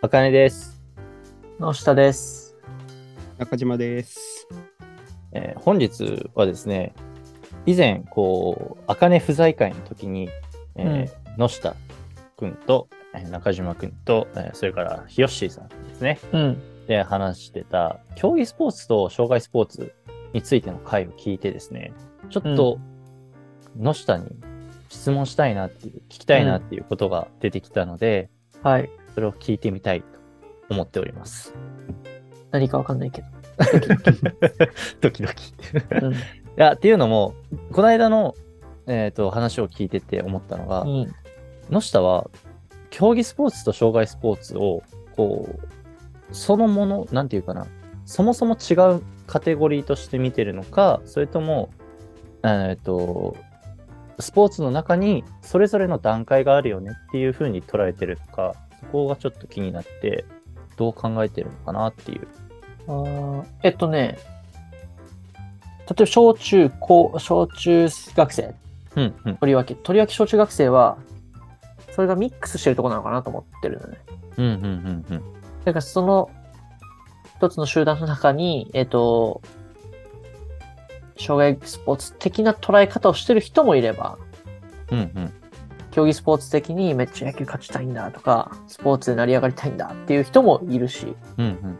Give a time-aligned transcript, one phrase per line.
[0.00, 0.80] あかねです、
[1.58, 2.56] の下です。
[3.36, 4.46] 中島です。
[5.32, 6.94] えー本日はですね、
[7.66, 10.30] 以前、こう、あかね不在会の時に、
[10.76, 11.74] えー野下
[12.36, 16.86] くんと、えー中島くんと、えーそれからひよっしーさんですね、うん。
[16.86, 19.92] で話してた、競技スポーツと障害スポーツ
[20.32, 21.92] についての回を聞いてですね、
[22.30, 22.78] ちょっと、
[23.76, 24.28] 野下に
[24.90, 28.30] 質問したいなっていう、聞きたいなっていうことが出てきたので、
[28.62, 28.88] はい。
[29.18, 30.06] それを聞いてみたいと
[30.70, 31.52] 思っております。
[32.52, 33.26] 何かわかんないけど。
[35.02, 35.52] ドキドキ。
[36.02, 36.14] うん。
[36.14, 36.16] い
[36.54, 37.34] や、っていうのも、
[37.72, 38.36] この間の、
[38.86, 41.14] えっ、と、話を聞いてて思ったのが、うん。
[41.68, 42.30] 野下は、
[42.90, 44.84] 競技スポーツと障害スポーツを、
[45.16, 45.68] こう、
[46.30, 47.66] そのもの、なんていうかな、
[48.04, 51.70] そもそも違うカテゴリーとして見てるのか、それとも、
[52.44, 53.36] えっ、と、
[54.20, 60.24] スポーツの中にそれぞれの段階があるよねっていう風に捉えてるのか、そこがちょっと気になって、
[60.76, 62.28] どう考えてるのかなっていう。
[62.86, 64.18] あーえっとね、
[65.88, 68.54] 例えば小中高、小中学生、
[68.96, 70.98] うん、うん、とりわけ、とりわけ小中学生は、
[71.90, 73.98] それがミックスしてるところなのかなと思ってるのね。
[74.36, 75.22] うん、うん、うん、うん。
[75.64, 76.30] だからその
[77.36, 79.42] 一つの集団の中に、えっと、
[81.18, 84.18] 障害スポーツ的な捉え方をしてる人もいれば、
[84.90, 85.32] うん、うん。
[85.98, 91.78] 競技スポーツ的にめっちゃ野球勝ちたいんだとか、スポーツで成り上がりたいんだっていう人もいるし、うん、うん。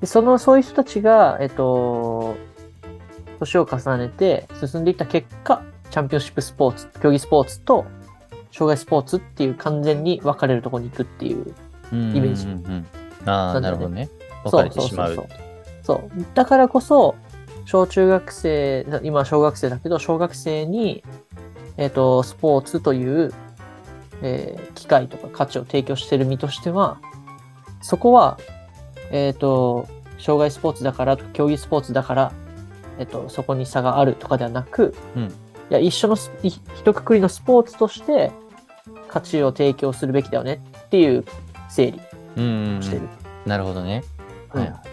[0.00, 2.36] でその、そういう人たちが、えっと、
[3.38, 7.86] 年を重ねて進んでいった結果、チャンピオンシップスポーツ、競技スポーツと、
[8.52, 11.54] 障害スポーツっていう完全に分かれるところに行くっていう。
[11.90, 12.86] うんイメージうんうんうん
[13.24, 14.10] ああ、ねなるほどね。
[14.44, 15.14] 分かれてしまう。
[15.14, 15.26] そうそう
[15.84, 16.24] そうそう。
[16.34, 17.14] だからこそ、
[17.64, 21.02] 小中学生、今小学生だけど、小学生に、
[21.78, 23.32] えっ、と、スポーツという、
[24.20, 26.98] えー機会とか価値を提供している身としては、
[27.80, 28.38] そこは、
[29.10, 29.88] えっ、と、
[30.18, 32.32] 障害スポーツだから競技スポーツだから、
[32.98, 35.32] えっ、と、そこに差があるとかではなく、うん
[35.70, 36.60] いや、一緒の一
[36.92, 38.32] 括りのスポーツとして、
[39.08, 41.24] 価値を提供するべきだよねっていう
[41.68, 42.00] 整理
[42.36, 43.02] うんうんうんをしてる。
[43.46, 44.02] なるほどね。
[44.54, 44.84] うんはいはいは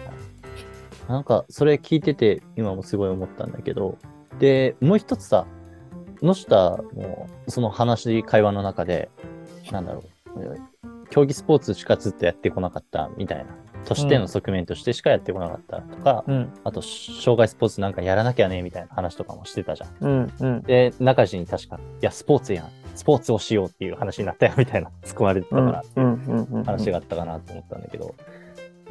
[1.08, 1.10] い。
[1.10, 3.96] なんか、それ聞いてて、今もすごい思ったんだけど、
[4.38, 5.46] で、もう一つさ、
[6.26, 9.08] 野下も、その話、会話の中で、
[9.70, 10.04] なんだろ
[10.36, 10.56] う、
[11.10, 13.46] 競技スポーツしかずっとやってこなかったみたいな、
[13.84, 19.90] としての側面としてしかやってこなかったとか、うん、あと、障害スポーツなんかやらなきゃね、みたいな話とかもしてたじゃん。
[20.00, 20.62] うん、うん。
[20.62, 22.70] で、中地に確か、いや、スポーツやん。
[22.94, 25.82] スポーツをしようっていう話になったよ、みたいな、突っ込まれてたから、
[26.64, 28.14] 話があったかなと思ったんだけど、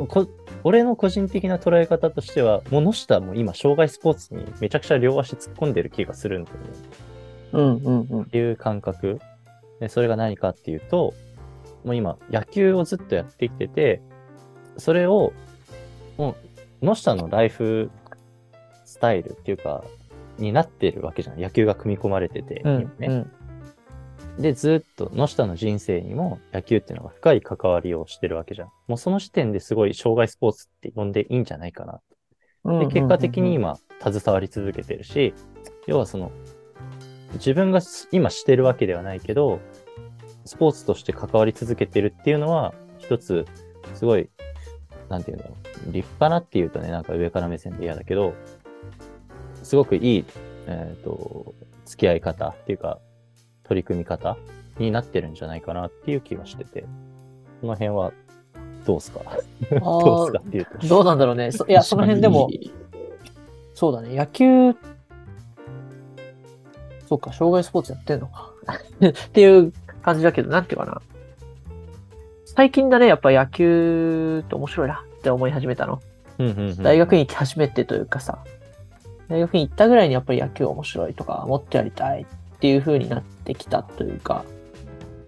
[0.08, 0.28] こ
[0.64, 6.64] 俺の個人的な捉え方としては、もう野下も今、障害スポーツにめちゃくちゃ両足突っ込んでる気がするんだよね。
[7.56, 9.20] うんうんうんっていう感覚。
[9.80, 11.14] でそれが何かっていうと、
[11.84, 14.02] もう今、野球をずっとやってきてて、
[14.78, 15.34] それを、
[16.18, 16.36] も
[16.82, 17.92] う、野下のライフ
[18.86, 19.84] スタイルっていうか、
[20.38, 21.40] になってるわけじゃん。
[21.40, 22.92] 野球が組み込まれてて、うん。
[23.00, 23.32] うん
[24.40, 28.68] で、ずっと野下の人生にも野球っていうのが深い関わりをしてるわけじゃん。
[28.88, 32.02] もうその時点ですごい障害スポーツって呼んでいいんじゃないかな。
[32.66, 35.34] うんで、結果的に今、携わり続けてるし、
[35.88, 36.32] 要はその、
[37.36, 37.80] 自分が
[38.12, 39.60] 今してるわけではないけど、
[40.46, 43.46] スポーツとして関わり続けてるっていうのは、一つ、
[43.94, 44.30] すごい、
[45.10, 45.56] なんていうんだろ
[45.88, 48.34] う、立派なっていうとね、なんか上から目線で嫌だけど、
[49.64, 50.26] すごくいい、
[50.68, 51.54] えっ、と、
[51.86, 53.00] 付き合い方っていうか、
[53.64, 54.38] 取り組み方
[54.78, 56.86] になってるんじゃないかなっていう気がしてて、
[57.62, 58.12] この辺は、
[58.86, 59.22] どうすか？
[59.82, 60.88] どうすかっていうと。
[60.88, 61.52] どうなんだろうね。
[61.52, 62.50] そいや、その辺でも、
[63.74, 64.16] そうだね。
[64.16, 64.76] 野球、
[67.16, 68.52] そうか、障害スポーツやってんのか。
[69.08, 69.72] っていう
[70.02, 71.02] 感じだけど、なんていうかな。
[72.46, 76.02] 最近だね、やっぱ野球って面白いなって思い始めたの。
[76.38, 78.40] うんうんうん大学に行き始めてというかさ、
[79.30, 84.44] 大学に行ったぐらいにやっぱり野球面白いとか、もっとやりたいっていう風になってきたというか、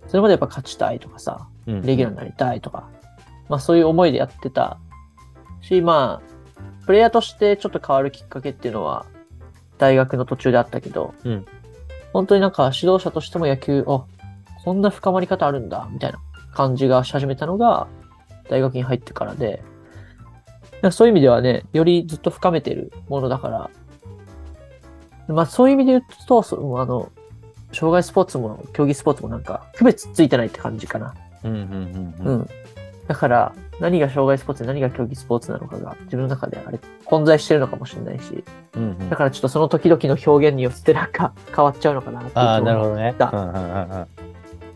[0.07, 1.81] それまでやっぱ勝ちたいとかさ、うん。
[1.83, 2.89] レギュラーになりたいとか、
[3.47, 4.77] まあそういう思いでやってた。
[5.61, 9.05] し、まあ、プレイヤーとしてちょっと変わるきっかけっていうのは、
[9.77, 11.45] 大学の途中であったけど、うん
[12.17, 14.03] 本当になんか指導者としても野球、あ、
[14.63, 16.17] こんな深まり方あるんだ、みたいな
[16.51, 17.87] 感じがし始めたのが、
[18.49, 19.61] 大学に入ってからで、
[20.89, 23.69] そういう意味ではね、よりずっと深めてるものだから、
[25.27, 27.11] まあそういう意味で言うと、そうあの、
[27.71, 31.13] 障害スポーツも競技スポーツもなんか区別ついてないって感じかな。
[31.43, 32.49] うんうんうんうんうん。
[33.07, 38.43] だから、何が障害スポーツで何が競技スポーツなのかが自分の中であれ混在してるのかもしれないし、
[38.75, 42.83] うんうんだからちょっとその時々の表現によってなんか変わっちゃうのかなってああ、なるど。
[42.85, 43.15] ほどね。
[43.17, 44.07] だうんうんうん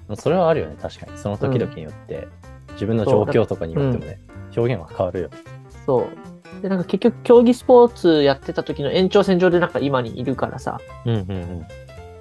[0.10, 1.18] うんそれはあるよね、確かに。
[1.18, 2.28] その時々によって
[2.74, 4.20] 自分の状況とかによってもね、
[4.56, 5.30] 表現は変わるよ。
[5.86, 6.62] そう。
[6.62, 11.66] で、なんか結局競技スポーツやってた時の延長線上でなんか今にいるからさ、うんうん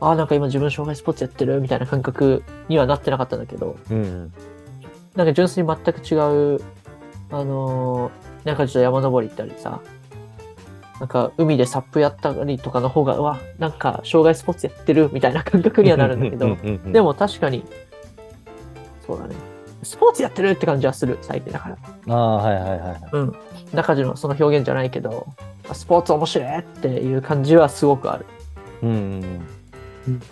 [0.01, 4.03] ああ、なんか今自分障害スポーツやってるみたいな感覚にはなってなかったんだけど、うん。
[4.03, 4.33] うん
[5.15, 6.15] なんか純粋に全く違
[6.57, 6.61] う、
[7.31, 9.81] あのーなんかちょっと山登り行ったりさ、
[10.99, 16.57] なんか海でサップやったりとかの方が、うわ、なんか障害スポーツやってるみたいな感覚にはなるんだけど、
[16.93, 17.65] でも、も確かに、
[19.07, 19.35] そうだね。
[19.83, 22.15] スポーツやってるって感じはする、最近だから。
[22.15, 23.01] ああ、はいはいはい。
[23.13, 23.37] うん。
[23.73, 25.27] 中地のその表現じゃないけど、
[25.69, 28.27] あスポーツ面白いっていう感じはすごくある。
[28.83, 29.41] うんうん
[30.09, 30.23] うん。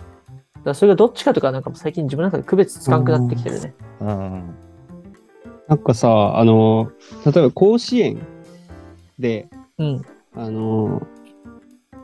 [0.65, 3.75] だそれがどっちかとか、なんか最近自分の中で区別つかんくなってきてるね。
[4.01, 4.55] うんうん
[5.69, 6.91] なんかさ、あの、
[7.27, 8.19] 例えば甲子園
[9.19, 9.49] で、
[9.79, 10.03] うん。
[10.35, 11.07] あの、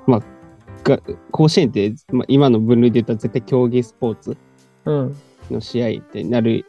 [0.07, 0.23] まあ、
[0.85, 1.01] が
[1.31, 4.37] 甲子園って、まあ、今の分類で言ったら絶対競技スポーツ
[4.85, 5.17] うん。
[5.51, 6.67] の試合ってなる、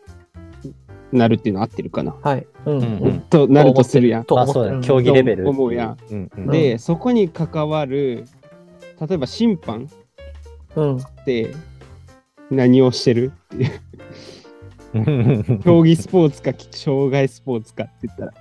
[1.11, 2.15] なるっていうの合ってるかな？
[2.23, 2.47] はい。
[2.65, 2.77] うん。
[2.77, 4.25] うんうんとなるとするやん。
[4.29, 4.53] まあと。
[4.53, 5.49] そうだね、競技レベル。
[5.49, 5.97] 思うやん。
[6.09, 6.47] うんうん。
[6.47, 8.25] で、そこに関わる、
[9.01, 9.89] 例えば審判
[10.75, 10.97] うん。
[10.97, 11.53] って
[12.49, 13.33] 何をしてる？
[13.53, 13.71] っていう。
[14.95, 18.33] うん競技スポーツか障害スポーツかって言ったら。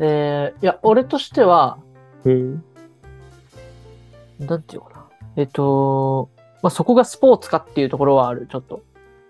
[0.00, 1.78] えー、いや、俺としては、
[2.24, 2.64] うん。
[4.40, 5.08] なんていうのかな。
[5.36, 6.30] えっと、
[6.62, 8.82] まあ、そこがスポーツかっていうところはある、ちょっと。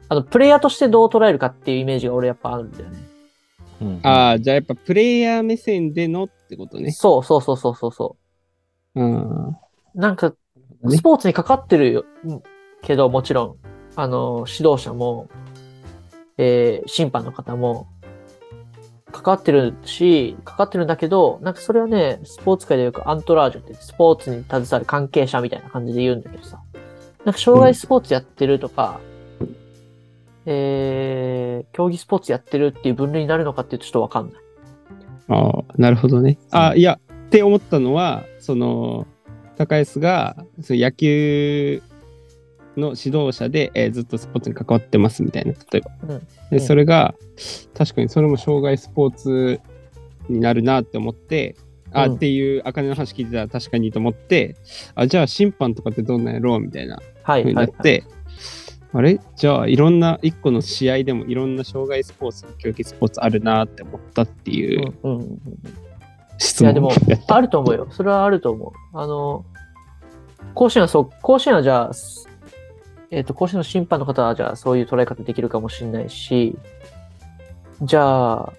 [0.09, 2.99] あの、プレイヤーとしてどう捉えるかっていうイメージが俺やっぱあるんだよね。
[3.83, 6.93] うんああ、じゃあやっぱプレイヤー目線でのってことね。
[6.93, 8.17] そうそうそうそうそうそ
[8.95, 9.49] うん。
[9.49, 9.57] う。
[9.95, 12.43] なんか、ねスポーツにかかってるよ、うん
[12.83, 13.57] けど、もちろん、
[13.97, 15.29] あの、指導者も、
[16.37, 17.87] えー審判の方も、
[19.13, 26.61] かかってるし、かかってるんだけど、なんかそれはね、スポーツ界でよくアントラージュって、スポーツに携わる関係者みたいな感じで言うんだけどさ。
[27.25, 29.01] なんか障害スポーツやってるとか、
[30.47, 34.35] えー、競技スポーツやってるっていう分類になるのかっていうとちょっとわかんない。
[35.29, 36.39] ああ、なるほどね。
[36.51, 39.07] あうんいや、って思ったのは、その、
[39.57, 41.83] 高安がその野球
[42.77, 45.91] の指導者で、えーずっとスポーツに関わってますみたいな、例えば。
[46.03, 47.15] うんで、うんそれが、
[47.77, 49.61] 確かにそれも障害スポーツ
[50.29, 51.57] になるなって思って、
[51.93, 54.57] あ、うんっていう、あかねの話聞いてたら確かにと思って、
[54.95, 57.63] あ、じゃあ審判とかってどんなんやろうみたいなはい、ふうには。
[57.63, 58.05] ないって、
[58.93, 59.21] あれ？
[59.37, 65.39] じゃあいろんな、一個の試合でもいろんな障害スポーツ、競技スポーツあるなって思ったっていううんうんうん
[66.39, 66.91] 質問いやでも
[67.29, 67.87] あると思うよ。
[67.91, 68.99] それはあると思う。
[68.99, 69.45] あの、
[70.55, 72.29] 甲子園はそう、甲子園はじゃあ、す
[73.15, 76.59] えっ、と、甲子園の審判の方はじゃあそういう捉え方できるかもしれないし、
[77.81, 78.53] じゃあ、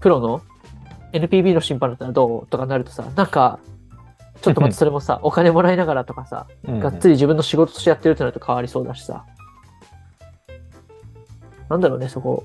[0.00, 0.40] プロの
[1.12, 2.46] NPB の審判だったらどう？
[2.46, 3.58] とかなるとさ、なんか、
[4.40, 9.26] ちょっと待って、それもさ、お金もらいながらとかさ、うんがっつり自分の仕事としてやってるってなると変わりそうだしさ。
[11.68, 12.44] なんだろうね、そこ。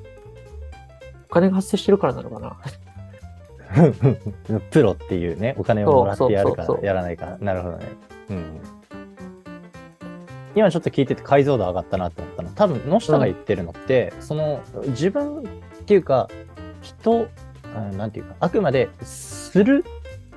[1.29, 2.57] お金が発生してるからなのかな？
[4.71, 7.38] プロっていうね、お金をもらってやるから、やらないから。
[7.38, 7.85] なるほどね。
[8.29, 8.78] うん。
[10.55, 12.49] 今ちょっと聞いてて解像度上がったなって思ったの。
[12.49, 15.41] 多分、野下が言ってるのって、その、自分っ
[15.85, 16.27] ていうか、
[16.81, 17.27] 人、
[17.75, 19.85] あなんていうか、あくまでする、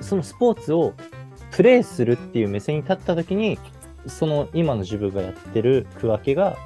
[0.00, 0.92] そのスポーツを
[1.50, 3.59] プレイするっていう目線に立った時に、
[4.07, 6.57] その今の自分がやってる区分けが、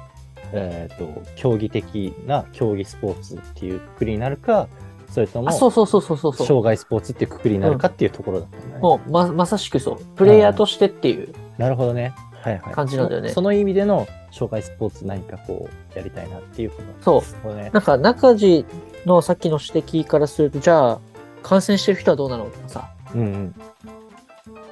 [0.53, 4.67] えっ、と、競技的な競技スポーツっていうくくりになるか、
[5.09, 6.47] それとも、あ、そうそうそうそうそうそう。
[6.47, 8.81] 障害スポーツっていうくくりになるかっていうところだったんだね。
[8.81, 9.99] もうま、まさしくそう。
[10.15, 11.33] プレイヤーとしてっていう。
[11.57, 12.13] なるほどね。
[12.47, 12.73] はいはい。
[12.73, 17.69] 感じなんだよねそその意味での障害スポーツ何かこうやりたいなっていうことそうそうね。
[17.73, 18.65] なんか、中地
[19.05, 20.99] のさっきの指摘からすると、じゃあ、
[21.43, 23.55] 感染してる人はどうなのとかさ、うんうん。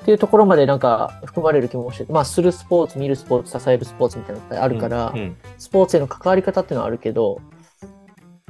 [0.01, 7.41] っていうところまでなんか含まれる気もして、まあ、するスポーツ、見るスポーツ、支えるスポーツみたいなのってあるから、うんうんスポーツへの関わり方っていうのはあるけど、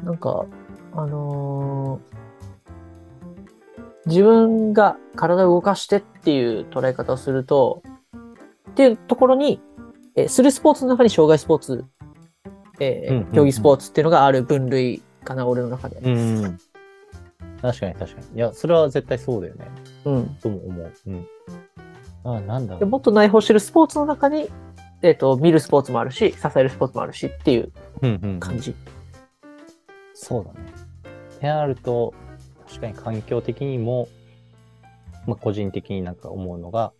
[0.03, 0.45] なんか、
[0.93, 2.15] あのー
[4.05, 7.81] 自分が体を動かしてっていう捉え方をすると、
[8.75, 9.61] っていうところに、
[10.15, 11.85] えーするスポーツの中に障害スポーツ、
[12.81, 15.97] えーうんうんうん競技スポーツっていうのがある分類かな、俺の中で。
[15.97, 16.57] うんうん。
[17.61, 18.35] 確かに確かに。
[18.35, 19.65] いや、それは絶対そうだよね。
[20.03, 20.35] うん。
[20.41, 20.93] とも思う。
[21.07, 21.27] うん。
[22.25, 22.89] あ、なんだでろう。
[22.89, 24.49] もっと内包してるスポーツの中に、
[25.01, 28.75] えっ、と、見るスポーツもあるし、支えるスポーツもあるしっていううんうんうん感じ。
[30.13, 30.59] そうだね。
[31.37, 32.13] ってなると、
[32.67, 34.09] 確かに環境的にも、
[35.27, 36.91] まあ、個人的になんか思うのが、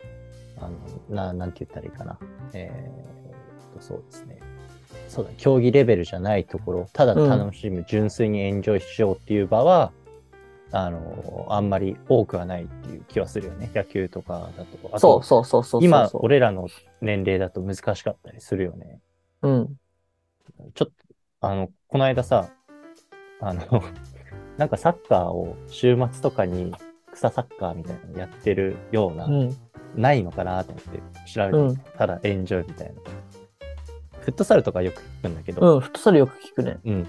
[0.58, 2.18] あの、な、なんて言ったらいいかな。
[2.52, 4.38] えーっと、そうですね。
[5.08, 9.92] そうだ、競技レベルじゃないところ、ただ楽しむ、純粋にエンジョイしようっていう場は、
[10.72, 13.70] あの、あんまり多くはないっていう気はするよね。
[13.74, 14.78] 野球とかだと。
[14.88, 15.84] あとそうそうそうそうそう。
[15.84, 16.68] 今、俺らの
[17.00, 19.00] 年齢だと難しかったりするよね。
[19.42, 19.76] うん。
[20.74, 20.92] ちょっと、
[21.40, 22.50] あの、この間さ、
[23.40, 23.82] あの、
[24.56, 26.72] なんかサッカーを週末とかに
[27.12, 29.56] 草サッカーみたいなのやってるような、うん。
[29.94, 31.00] ないのかなと思って
[31.30, 31.76] 調べて、うん。
[31.76, 32.94] ただエンジョイみたいな。
[34.20, 35.80] フットサルとかよく聞くんだけど、うん。
[35.80, 36.78] フットサルよく聞くね。
[36.84, 37.08] うん。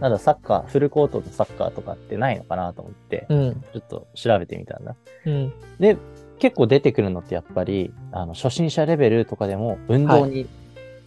[0.00, 3.64] ただサッカー、フルコートのサッカーとかってないのかなと思って、うん。
[3.72, 4.96] ちょっと調べてみたんだ。
[5.26, 5.52] うん。
[5.78, 5.96] で、
[6.38, 10.46] 結構出てくるのってやっぱり、あの、初心者レベルとかでも、運動に、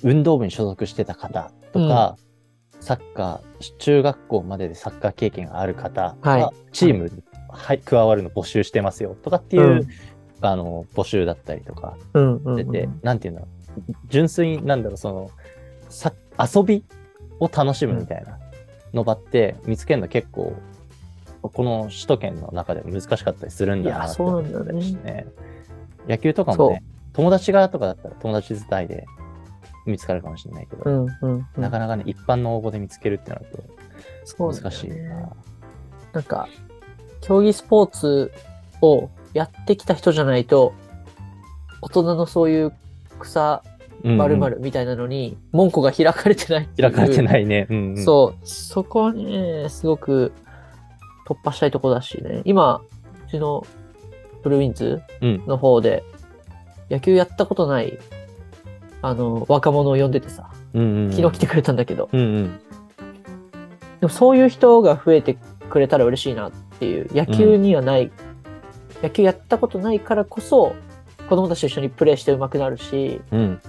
[0.04, 2.18] 運動部に所属してた方とか、
[2.82, 9.88] サッカー、中学校まででサッカー経験がある方が、はいチームに、はい、加わるの募集してますよとかっていう、うん
[10.42, 11.98] あの、募集だったりとか。
[12.56, 13.48] 出て、なんていうんだろ
[13.90, 15.32] う、純粋になんだろう、その、
[15.90, 16.84] さ遊び
[17.40, 18.40] を楽しむみたいな
[18.94, 20.56] の場って見つけるの結構、
[21.42, 24.92] この首都圏の中でも難しかったりするんだなってそうなんだよね。
[25.04, 25.28] ね。
[26.08, 26.84] 野球とかもね、
[27.14, 29.06] 友達がとかだったら友達伝いで
[29.86, 31.06] 見つかるかもしれないけど、うん。
[31.06, 31.32] うん。
[31.56, 33.46] うんなかなかね、一般の応募で見つけるってなる
[34.38, 35.30] と難しいな。
[36.14, 36.48] なんか、
[37.22, 38.32] 競技スポーツ
[38.82, 40.74] をやってきた人じゃないと、
[41.82, 42.74] 大人のそういう
[43.20, 43.64] 草
[44.04, 47.68] うんうん〇〇みたいなのに、門戸が開かれてない開かれてないね。
[47.70, 50.34] うんうん、そう、そこはね、すごく
[51.28, 52.42] 突破したいとこだしね。
[52.46, 52.82] 今、
[53.28, 53.66] うちの
[54.44, 56.04] ブルーウィンズうんの方で、
[56.90, 58.00] 野球やったことない、
[59.02, 61.12] あの、若者を呼んでてさ、うんうんうん。
[61.12, 62.60] 昨日来てくれたんだけど、うんうん。
[64.00, 65.38] でもそういう人が増えて
[65.70, 68.12] くれたら嬉しいなっていう、野球にはない、
[69.02, 70.76] 野球やったことないからこそ、
[71.30, 73.62] 子供たちと一緒にプレーして上手くなるし、うん。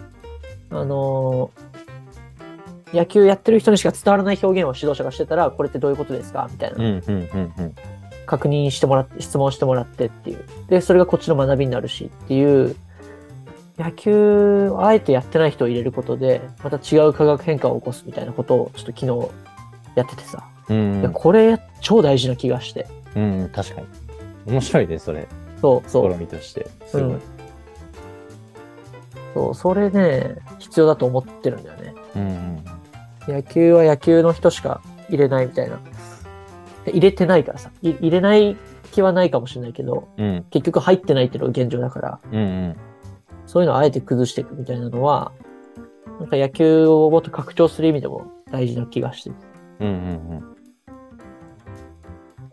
[0.71, 1.73] あのー
[2.93, 6.47] 野球やってる人にしか伝わらない表現を指導者がしてたら、これってどういうことですか？
[6.53, 6.77] みたいな。
[6.77, 7.75] うんうんうんうん。
[8.27, 10.45] 確認してもらって、質問してもらってっていう。
[10.69, 12.77] で、それがこっちの学びになるしっていう、
[13.79, 19.31] 野球をあえてやってない人を入れることで、また違う化学変化を起こすみたいなことをちょっと昨日
[19.95, 20.45] やっててさ。
[20.69, 22.87] うんいやこれ超大事な気がして。
[23.17, 23.49] うんうん。
[23.49, 23.87] 確かに。
[24.47, 25.29] 面白いね、それ。
[25.61, 26.19] そう、そう試。
[26.19, 26.67] みとして。
[26.87, 27.13] すごい。
[27.13, 27.21] うん
[29.35, 31.95] そう、それね、必要だと思ってるんだよね。
[32.17, 33.35] うんうん。
[33.35, 35.79] 野球は野球の人しか入れないみたいな。
[36.85, 37.71] で入れてないからさ。
[37.81, 38.57] い入れない
[38.91, 42.77] 気はないかもしれないけど、うん結局入ってないっていうのが現状だから、うんうん。
[43.47, 45.33] そういうのをあえて崩していくみたいなのは、
[46.21, 49.37] なんか野球をもっと拡張する意味でも大事な気がしてる。
[49.81, 50.52] うんうんうん。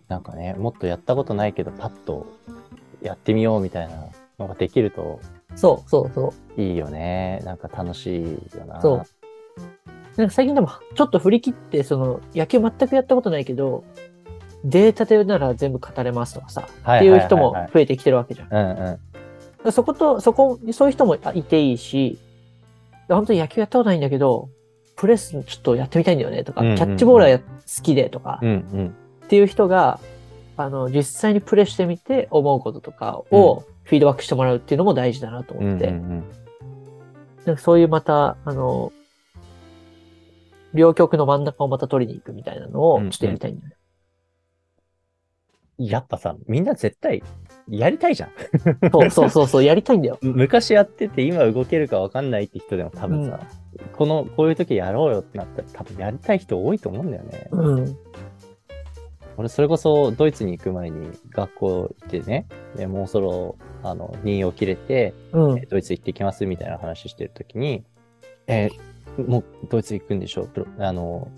[0.10, 2.26] なんかね、もっとやったことないけど、パッと
[3.02, 3.96] やってみようみたいな
[4.38, 5.22] のができると
[5.56, 6.62] そうそうそう。
[6.62, 7.42] いいよね。
[7.44, 8.82] なんか楽しいよな。
[8.82, 8.98] そう
[10.18, 13.84] なんか最近でもちょっと振り切って、その野球全くやったことないけど、
[14.64, 18.48] データでなら全部語れますとかさ、はいっていう人も増えてきてるわけじゃん。
[18.52, 19.00] うんうん。
[19.64, 22.18] らそこと、そこ、そういう人もいていいし、
[23.08, 24.50] 本当に野球やったことないんだけど、
[24.96, 27.46] プレスちょっとやってみたいんだよねとか、キャッチボールはや好
[27.82, 28.96] きでとか、うんうん。
[29.30, 30.00] っていう人が、
[30.58, 36.24] あの、実際にプレイしてみて思うこととかをフィードバックしてもらうっていうのも大事だなとうんうん思って、うん。
[37.46, 38.92] なんかそういうまた、あの、
[40.74, 43.76] 両極の真ん中をまた取りに行くみたいなのをちょっとやりたいんだよね。
[45.78, 47.22] やっぱさ、みんな絶対
[47.70, 48.32] やりたいじゃん。
[48.92, 50.18] そうそうそうそう、やりたいんだよ。
[50.26, 53.40] 昔やってて今動けるかわかんないって人でも多分さ、
[53.96, 57.48] この、こういう時やろうよってなったら多分やりたい人多いと思うんだよね。
[57.52, 57.98] うん。
[59.40, 65.66] 俺それこそドイツに行く前に学校行ってね、でもうそろ、あの、任を切れて、うんえ。
[65.70, 67.84] ドイツ行ってきますみたいな話してる時に、
[68.48, 68.90] えー
[69.28, 70.44] もうドイツ行くんでしょ？
[70.44, 71.30] プロあの、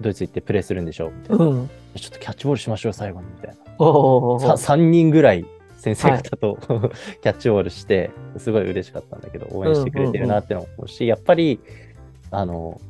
[0.00, 1.10] ドイツ行ってプレーするんでしょ？
[1.10, 1.44] みたいな。
[1.44, 1.70] うん。
[1.96, 3.56] ちょっとキャッチボールしましょう、最後に、みたいな。
[3.78, 4.40] おお。
[4.40, 5.44] さ3人ぐらい
[5.76, 6.56] 先生方と、
[7.22, 11.58] キャッチボールして、すごい嬉しかったんだけど、応援してくれてるなって思うし、やっぱり、
[12.30, 12.80] あの、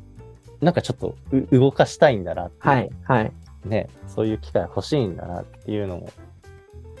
[0.61, 3.31] なんかちょっとう動かしたいんだなってはい、はい。
[3.65, 6.09] ね、そういう機会欲しいんだなっていうのも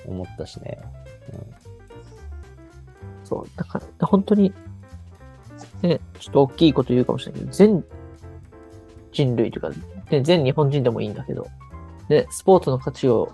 [0.05, 0.79] 思ったしね。
[3.23, 3.49] そう。
[3.55, 4.53] だから、本当に、
[5.81, 7.83] ね、ちょっと大きいこと言うかもしれないけど、全
[9.11, 9.69] 人類というか、
[10.11, 11.47] ね、全日本人でもいいんだけど、
[12.09, 13.31] ね、スポーツの価値を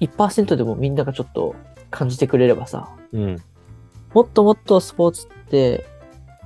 [0.00, 1.54] 1%でもみんながちょっと
[1.90, 3.36] 感じてくれればさ、うん。
[4.12, 5.86] もっともっとスポーツって、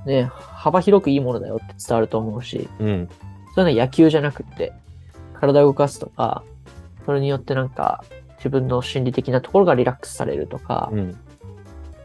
[0.05, 3.09] ね、幅広くいいものだよって伝わると思うし、うん。
[3.53, 4.73] それは野球じゃなくって、
[5.39, 6.43] 体を動かすとか、
[7.05, 8.03] それによってなんか
[8.37, 11.17] 自分の心理的なところがリラックスされるとか、うん。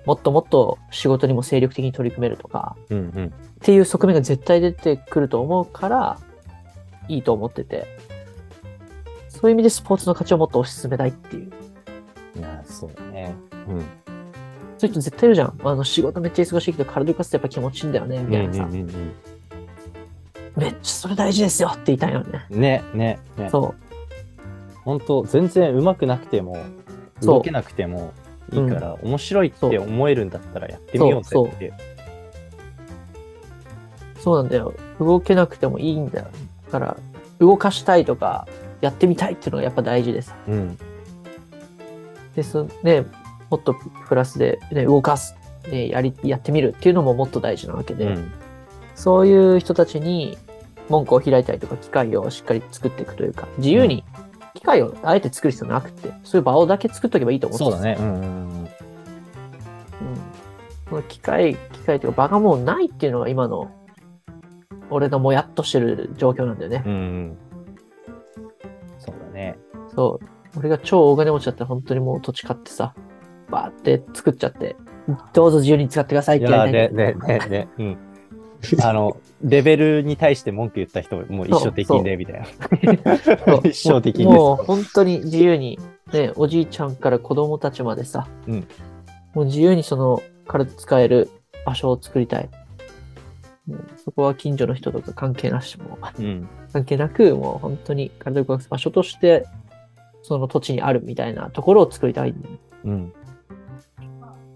[0.06, 2.98] もっともっと仕事にも精力的に取り組めるとか、うん。
[2.98, 3.26] うん。
[3.26, 3.30] っ
[3.62, 6.18] ていう側面が絶対出てくると思うから、
[7.08, 7.86] いいと思ってて、
[9.28, 11.52] そういう意味でスポーツの価値をもっと推し進めたいっていう。
[12.36, 13.34] いや、そうだね。
[13.68, 13.80] うん。
[14.78, 15.60] そういう人絶対いるじゃん。
[15.62, 18.64] あの仕事めっちゃ忙しいけど体動かすとやっぱ気持ちいいんだよね、みたいなさ。
[18.64, 19.33] うんうんうん
[20.56, 22.46] めっちゃそれ大事ですよって言いたいよね。
[22.50, 23.48] ね、ね、ね。
[23.50, 23.74] そ
[24.84, 26.56] 本当全然上手くなくても、
[27.22, 28.12] 動けなくても
[28.52, 31.72] いいから、面白いって思えるんだったらやってみようぜっていう。
[31.72, 31.74] う、
[34.20, 34.74] そうなんだよ。
[35.00, 36.26] 動けなくてもいいんだよ。
[36.66, 36.96] だから、
[37.40, 38.46] 動かしたいとか、
[38.80, 40.36] やってみたいっていうのがやっぱ大事でさ。
[40.46, 40.78] うん。
[42.36, 43.06] で、そね、
[43.48, 43.74] もっと
[44.08, 45.34] プラスで、ね、動かす、
[45.70, 48.32] ね、やり、やってみるっていうのももっと大事なわけで、うん。
[48.94, 50.36] そういう人たちに
[50.88, 54.04] 門戸を開いたりとか、機会をしっかり作っていくというか、自由に
[54.54, 57.96] 機会をあえて作る必要なくて、そういう場をだけ作っとけばいいと思ってそうだね。
[57.98, 58.28] うんうんうん。
[58.60, 58.68] うん。
[60.88, 63.70] その機会、機会というか場がもうないっていうのが今の、
[64.90, 66.82] 俺のもやっとしてる状況なんだよね。
[66.86, 67.38] うんうん。
[68.98, 69.58] そうだね。
[69.94, 70.26] そう。
[70.58, 72.94] 俺が超大金持ちだったら本当にもう土地買ってさ、
[73.50, 74.76] バーって作っちゃって、
[75.32, 77.26] どうぞ自由に使ってくださいってやりたいー、んだけど。
[77.26, 78.13] で、で、で、うん。
[78.82, 82.44] あの、レベルに対して文句言った人もう一生的で、みたいな。
[83.64, 85.78] 一生的にもう本当に自由に、
[86.12, 88.66] ね、おじいちゃんから子供たちまでさ、うん
[89.34, 91.28] もう自由にその体使える
[91.66, 92.48] 場所を作りたい。
[93.66, 96.48] もうそこは近所の人とか関係なしも、うん。
[96.72, 99.46] 関係なく、もう本当に体を動かす場所として、
[100.22, 102.60] その土地にあるみたいなところを作りたいんだよね。
[102.84, 103.12] うん。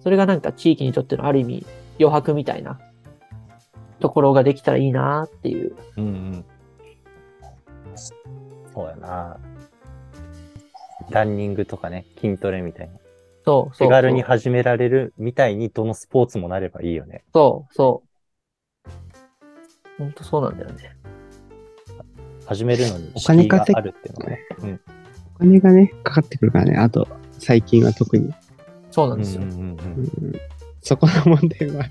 [0.01, 1.67] それがなんか地域にとってのある意味
[1.99, 2.79] 余白みたいな
[4.01, 5.77] ところができたらいいなっていう。
[5.97, 6.45] うんうん。
[8.75, 9.39] そうやな。
[11.11, 12.95] ランニングとかね、筋トレみたいな。
[13.45, 13.89] そう、そう。
[13.89, 17.25] 手軽に始められるみたいに、どのスポーツもなればいいよね。
[17.33, 18.91] そう、そう。
[19.99, 20.97] 本当そうなんだよね。
[22.47, 24.47] 始めるのにお金が稼ぎあるっていうのはね。
[24.61, 24.81] うん。
[25.37, 26.77] お金がね、かかってくるからね。
[26.77, 27.09] あと、
[27.39, 28.33] 最近は特に。
[28.91, 29.43] そうなんですよ。
[29.43, 30.33] うんうんうんうん
[30.81, 31.85] そこの問題は、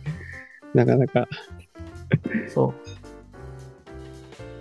[0.74, 1.28] なかなか。
[2.54, 2.74] そう。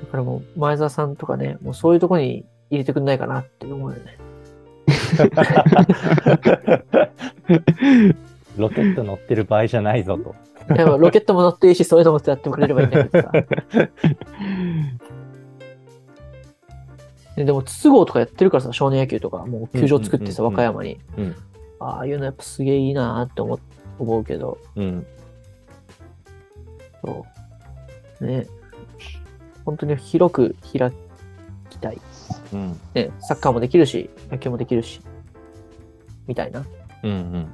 [0.01, 4.19] だからもう、前澤さんとかね、もうそういうとこに入れてくんないかなって思うよね。
[8.57, 10.35] ロケット乗ってる場合じゃないぞと。
[10.75, 13.33] でもロケットも乗っていいし、そういうのもやってくれればいいんだけどさ。
[17.37, 20.99] ででも、筒香とかやってるからさ、少年野球とか、もう球場作ってさ、和歌山に。
[21.19, 21.35] うん
[21.79, 23.59] ああいうのやっぱすげえいいなって思
[23.99, 25.07] 思うけど、うん。
[27.05, 27.25] そう。
[28.24, 28.46] ね。
[29.64, 30.92] 本当に広く開
[31.70, 32.00] きたい。
[32.52, 32.81] うん。
[32.94, 35.00] ね、サッカーもできるし、野球もできるし、
[36.26, 36.64] みたいな。
[37.02, 37.48] うんうん。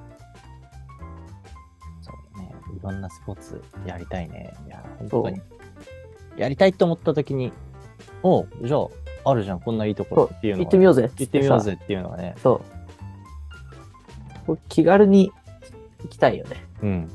[2.02, 2.52] そうね。
[2.76, 4.52] いろんなスポーツやりたいね。
[4.66, 5.40] いや、本当に。
[6.36, 7.52] やりたいと思った時に、
[8.22, 12.34] おうじゃあ、あるじゃん、こんないいところっていうのよ行ってみようぜ行ってみようぜっていうのがね。
[12.42, 12.60] そ
[14.48, 15.30] う気軽に
[16.02, 16.56] 行きたいよね。
[16.82, 17.10] うん。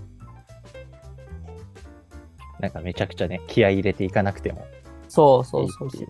[2.60, 4.66] なんかめちゃくちゃね、気合い入れていかなくても。
[5.08, 6.08] そうそうそうそう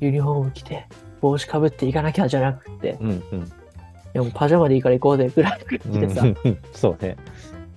[0.00, 0.86] ユニフォーム着て、
[1.20, 3.38] 帽子かぶって行かなきゃじゃなくて、うんうん。
[3.40, 3.42] い
[4.14, 6.24] やもうパジャマでいいから行こうぜぐらいの感じでさ、
[6.72, 7.16] そうね。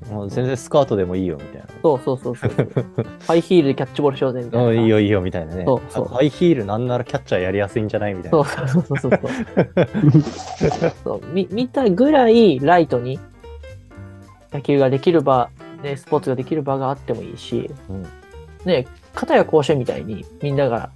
[0.09, 2.51] もう全然スカートでもいいよみたいそうそうそうそう。
[3.27, 4.63] ハイヒールでキャッチボールしようぜみたな。
[4.63, 4.71] いな。
[4.71, 5.63] うんいいよいいよみたいなね。
[5.63, 8.43] そうそうあハイヒールなんならキャッチャーやりやすいんじゃないみたいな。
[8.43, 10.93] そうそうそうそうそう。
[11.03, 13.19] そうみ見たぐらいライトに
[14.51, 15.49] 野球ができる場、
[15.83, 18.05] ね、スポーツができる場があってもいいし、うん
[18.65, 20.91] ね、片や甲子園みたいにみんなが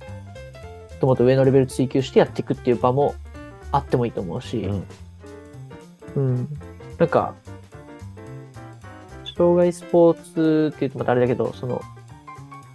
[1.00, 3.16] ともっと上のレベル追求してやっていくっていう場も
[3.72, 4.88] あってもいいと思うし、うん
[6.16, 6.48] うん。
[6.98, 7.36] なんか、
[9.38, 11.82] 障害スポーツって言うとまたあれだけど、その、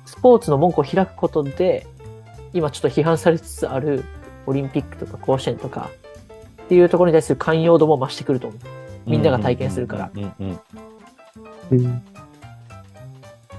[0.05, 1.87] スポーツの門戸を開くことで、
[2.53, 4.05] 今ちょっと批判されつつある
[4.47, 5.91] オリンピックとか甲子園とか
[6.65, 8.61] っていうところに対する寛容度も増してくると思う。
[9.07, 10.11] みんなが体験するから。
[10.15, 10.61] うんうんうん。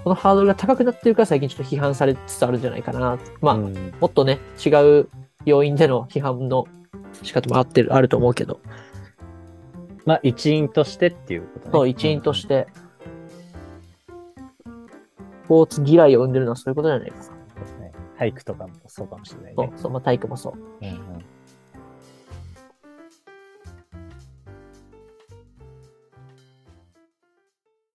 [0.03, 2.61] このハードルが高くなってるから最近ちょっと批判されつつあるん。
[2.61, 3.17] じゃないかな。
[3.39, 3.93] まあ、うん。
[3.99, 4.69] もっとね、違
[4.99, 5.09] う
[5.45, 6.65] 要因での批判の
[7.23, 8.59] 仕方もあってる、あると思うけど、
[10.05, 11.71] まあ、一員としてっていうことね。
[11.71, 12.67] そう、一員として、
[15.45, 16.33] スポーツ嫌いを生ん。
[16.33, 17.21] でるのはそういうことじゃないか。
[17.21, 17.91] そうですね。
[18.17, 19.55] 体育とかもそうかもしれないね。
[19.55, 20.53] そう、そう、まあ体育もそう。
[20.81, 20.89] うん。
[20.89, 21.25] うん。